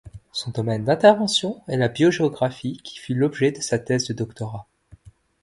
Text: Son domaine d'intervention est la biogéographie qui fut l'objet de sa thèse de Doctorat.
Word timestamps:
Son 0.31 0.49
domaine 0.49 0.83
d'intervention 0.83 1.61
est 1.67 1.77
la 1.77 1.87
biogéographie 1.87 2.81
qui 2.83 2.97
fut 2.97 3.13
l'objet 3.13 3.51
de 3.51 3.61
sa 3.61 3.77
thèse 3.77 4.07
de 4.07 4.13
Doctorat. 4.13 4.65